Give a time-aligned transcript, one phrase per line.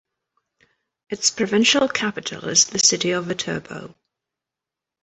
[1.11, 3.93] Its provincial capital is the city of Viterbo.